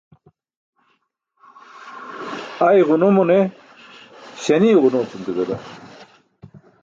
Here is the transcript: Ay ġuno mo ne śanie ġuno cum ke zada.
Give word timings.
Ay 2.67 2.79
ġuno 2.87 3.07
mo 3.15 3.23
ne 3.29 3.39
śanie 4.43 4.73
ġuno 4.83 5.01
cum 5.09 5.21
ke 5.25 5.31
zada. 5.37 5.57